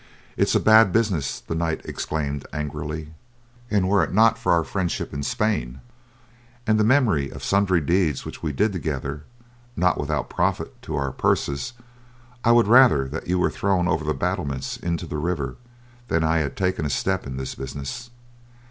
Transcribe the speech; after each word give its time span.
"It 0.35 0.47
is 0.47 0.55
a 0.55 0.59
bad 0.59 0.91
business," 0.91 1.39
the 1.41 1.53
knight 1.53 1.81
exclaimed 1.85 2.47
angrily, 2.51 3.13
"and 3.69 3.87
were 3.87 4.03
it 4.03 4.11
not 4.11 4.35
for 4.35 4.51
our 4.51 4.63
friendship, 4.63 5.13
in 5.13 5.21
Spain, 5.21 5.79
and 6.65 6.79
the 6.79 6.83
memory 6.83 7.29
of 7.29 7.43
sundry 7.43 7.81
deeds 7.81 8.25
which 8.25 8.41
we 8.41 8.51
did 8.51 8.73
together, 8.73 9.25
not 9.77 9.99
without 9.99 10.27
profit 10.27 10.73
to 10.81 10.95
our 10.95 11.11
purses, 11.11 11.73
I 12.43 12.51
would 12.51 12.65
rather 12.67 13.07
that 13.09 13.27
you 13.27 13.37
were 13.37 13.51
thrown 13.51 13.87
over 13.87 14.03
the 14.03 14.15
battlements 14.15 14.75
into 14.75 15.05
the 15.05 15.17
river 15.19 15.57
than 16.07 16.23
I 16.23 16.39
had 16.39 16.57
taken 16.57 16.83
a 16.83 16.89
step 16.89 17.27
in 17.27 17.37
this 17.37 17.53
business. 17.53 18.09